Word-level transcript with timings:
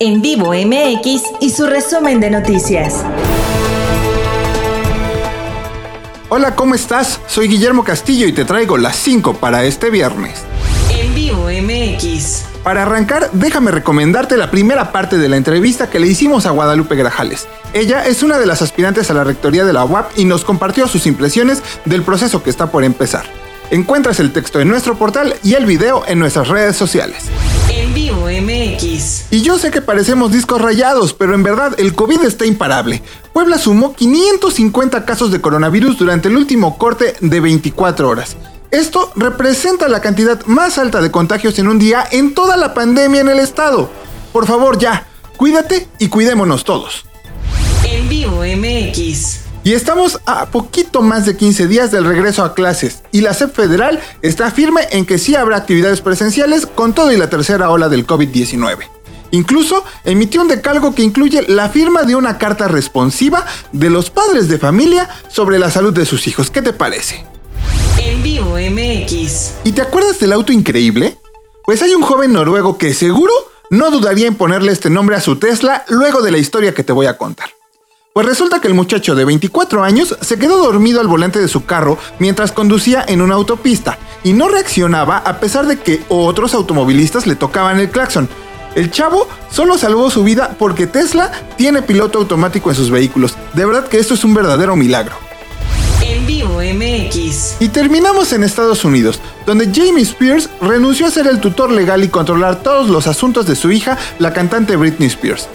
En 0.00 0.22
vivo 0.22 0.52
MX 0.52 1.22
y 1.40 1.50
su 1.50 1.66
resumen 1.66 2.20
de 2.20 2.30
noticias. 2.30 3.02
Hola, 6.28 6.54
¿cómo 6.54 6.76
estás? 6.76 7.18
Soy 7.26 7.48
Guillermo 7.48 7.82
Castillo 7.82 8.28
y 8.28 8.32
te 8.32 8.44
traigo 8.44 8.78
las 8.78 8.94
5 8.94 9.38
para 9.38 9.64
este 9.64 9.90
viernes. 9.90 10.44
En 10.88 11.12
vivo 11.16 11.48
MX. 11.48 12.44
Para 12.62 12.82
arrancar, 12.82 13.28
déjame 13.32 13.72
recomendarte 13.72 14.36
la 14.36 14.52
primera 14.52 14.92
parte 14.92 15.18
de 15.18 15.28
la 15.28 15.36
entrevista 15.36 15.90
que 15.90 15.98
le 15.98 16.06
hicimos 16.06 16.46
a 16.46 16.50
Guadalupe 16.50 16.94
Grajales. 16.94 17.48
Ella 17.72 18.06
es 18.06 18.22
una 18.22 18.38
de 18.38 18.46
las 18.46 18.62
aspirantes 18.62 19.10
a 19.10 19.14
la 19.14 19.24
rectoría 19.24 19.64
de 19.64 19.72
la 19.72 19.84
UAP 19.84 20.16
y 20.16 20.26
nos 20.26 20.44
compartió 20.44 20.86
sus 20.86 21.08
impresiones 21.08 21.60
del 21.86 22.02
proceso 22.02 22.44
que 22.44 22.50
está 22.50 22.70
por 22.70 22.84
empezar. 22.84 23.24
Encuentras 23.72 24.20
el 24.20 24.32
texto 24.32 24.60
en 24.60 24.68
nuestro 24.68 24.96
portal 24.96 25.34
y 25.42 25.54
el 25.54 25.66
video 25.66 26.04
en 26.06 26.20
nuestras 26.20 26.46
redes 26.46 26.76
sociales. 26.76 27.24
MX. 28.40 29.32
Y 29.32 29.42
yo 29.42 29.58
sé 29.58 29.70
que 29.70 29.82
parecemos 29.82 30.32
discos 30.32 30.60
rayados, 30.60 31.14
pero 31.14 31.34
en 31.34 31.42
verdad 31.42 31.74
el 31.78 31.94
COVID 31.94 32.22
está 32.24 32.46
imparable. 32.46 33.02
Puebla 33.32 33.58
sumó 33.58 33.94
550 33.94 35.04
casos 35.04 35.30
de 35.30 35.40
coronavirus 35.40 35.98
durante 35.98 36.28
el 36.28 36.36
último 36.36 36.78
corte 36.78 37.14
de 37.20 37.40
24 37.40 38.08
horas. 38.08 38.36
Esto 38.70 39.10
representa 39.16 39.88
la 39.88 40.00
cantidad 40.00 40.44
más 40.44 40.78
alta 40.78 41.00
de 41.00 41.10
contagios 41.10 41.58
en 41.58 41.68
un 41.68 41.78
día 41.78 42.06
en 42.10 42.34
toda 42.34 42.56
la 42.56 42.74
pandemia 42.74 43.22
en 43.22 43.28
el 43.28 43.38
estado. 43.38 43.90
Por 44.32 44.46
favor, 44.46 44.78
ya, 44.78 45.06
cuídate 45.36 45.88
y 45.98 46.08
cuidémonos 46.08 46.64
todos. 46.64 47.06
En 47.84 48.08
vivo 48.08 48.42
MX. 48.44 49.47
Y 49.68 49.74
estamos 49.74 50.18
a 50.24 50.46
poquito 50.46 51.02
más 51.02 51.26
de 51.26 51.36
15 51.36 51.66
días 51.66 51.90
del 51.90 52.06
regreso 52.06 52.42
a 52.42 52.54
clases 52.54 53.02
y 53.12 53.20
la 53.20 53.34
SEP 53.34 53.54
federal 53.54 54.00
está 54.22 54.50
firme 54.50 54.80
en 54.92 55.04
que 55.04 55.18
sí 55.18 55.34
habrá 55.34 55.58
actividades 55.58 56.00
presenciales 56.00 56.64
con 56.64 56.94
todo 56.94 57.12
y 57.12 57.18
la 57.18 57.28
tercera 57.28 57.68
ola 57.68 57.90
del 57.90 58.06
COVID-19. 58.06 58.78
Incluso 59.30 59.84
emitió 60.06 60.40
un 60.40 60.48
decalgo 60.48 60.94
que 60.94 61.02
incluye 61.02 61.42
la 61.48 61.68
firma 61.68 62.04
de 62.04 62.16
una 62.16 62.38
carta 62.38 62.66
responsiva 62.66 63.44
de 63.72 63.90
los 63.90 64.08
padres 64.08 64.48
de 64.48 64.56
familia 64.56 65.06
sobre 65.28 65.58
la 65.58 65.70
salud 65.70 65.92
de 65.92 66.06
sus 66.06 66.26
hijos. 66.28 66.50
¿Qué 66.50 66.62
te 66.62 66.72
parece? 66.72 67.26
En 67.98 68.22
vivo 68.22 68.56
MX. 68.56 69.52
¿Y 69.64 69.72
te 69.72 69.82
acuerdas 69.82 70.18
del 70.18 70.32
auto 70.32 70.50
increíble? 70.50 71.18
Pues 71.66 71.82
hay 71.82 71.94
un 71.94 72.00
joven 72.00 72.32
noruego 72.32 72.78
que 72.78 72.94
seguro 72.94 73.34
no 73.68 73.90
dudaría 73.90 74.28
en 74.28 74.34
ponerle 74.34 74.72
este 74.72 74.88
nombre 74.88 75.14
a 75.16 75.20
su 75.20 75.36
Tesla 75.36 75.84
luego 75.88 76.22
de 76.22 76.30
la 76.30 76.38
historia 76.38 76.72
que 76.72 76.84
te 76.84 76.94
voy 76.94 77.04
a 77.04 77.18
contar. 77.18 77.57
Pues 78.18 78.26
resulta 78.26 78.60
que 78.60 78.66
el 78.66 78.74
muchacho 78.74 79.14
de 79.14 79.24
24 79.24 79.84
años 79.84 80.18
se 80.20 80.40
quedó 80.40 80.58
dormido 80.58 81.00
al 81.00 81.06
volante 81.06 81.38
de 81.38 81.46
su 81.46 81.66
carro 81.66 81.98
mientras 82.18 82.50
conducía 82.50 83.04
en 83.06 83.22
una 83.22 83.36
autopista 83.36 83.96
y 84.24 84.32
no 84.32 84.48
reaccionaba 84.48 85.18
a 85.18 85.38
pesar 85.38 85.68
de 85.68 85.78
que 85.78 86.02
otros 86.08 86.52
automovilistas 86.52 87.28
le 87.28 87.36
tocaban 87.36 87.78
el 87.78 87.90
claxon. 87.90 88.28
El 88.74 88.90
chavo 88.90 89.28
solo 89.52 89.78
salvó 89.78 90.10
su 90.10 90.24
vida 90.24 90.56
porque 90.58 90.88
Tesla 90.88 91.30
tiene 91.56 91.80
piloto 91.80 92.18
automático 92.18 92.70
en 92.70 92.74
sus 92.74 92.90
vehículos. 92.90 93.36
De 93.54 93.64
verdad 93.64 93.86
que 93.86 94.00
esto 94.00 94.14
es 94.14 94.24
un 94.24 94.34
verdadero 94.34 94.74
milagro. 94.74 95.14
En 96.02 96.26
vivo 96.26 96.60
MX. 96.60 97.58
Y 97.60 97.68
terminamos 97.68 98.32
en 98.32 98.42
Estados 98.42 98.84
Unidos, 98.84 99.20
donde 99.46 99.66
Jamie 99.72 100.02
Spears 100.02 100.50
renunció 100.60 101.06
a 101.06 101.12
ser 101.12 101.28
el 101.28 101.38
tutor 101.38 101.70
legal 101.70 102.02
y 102.02 102.08
controlar 102.08 102.64
todos 102.64 102.88
los 102.88 103.06
asuntos 103.06 103.46
de 103.46 103.54
su 103.54 103.70
hija, 103.70 103.96
la 104.18 104.32
cantante 104.32 104.74
Britney 104.74 105.06
Spears. 105.06 105.48